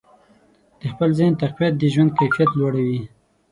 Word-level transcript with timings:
د 0.79 0.81
خپل 0.91 1.09
ذهن 1.19 1.33
تقویت 1.43 1.73
د 1.77 1.83
ژوند 1.93 2.11
کیفیت 2.19 2.51
لوړوي. 2.59 3.01